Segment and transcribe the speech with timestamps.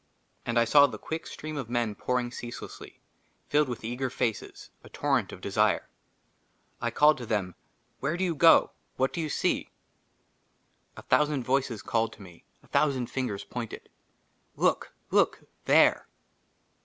[0.47, 2.99] AND I SAW THE QUICK STREAM OF MEN POURING CEASELESSLY,
[3.49, 5.87] FILLED WITH EAGER FACES, A TORRENT OF DESIRE.
[6.81, 7.53] I CALLED TO THEM,
[7.99, 8.71] WHERE DO YOU GO?
[8.95, 9.69] WHAT DO YOU SEE?"
[10.97, 12.43] A THOUSAND VOICES CALLED TO ME.
[12.63, 13.89] A THOUSAND FINGERS POINTED.
[14.55, 14.91] *' LOOK!
[15.11, 15.41] LOOK!
[15.65, 16.07] THERE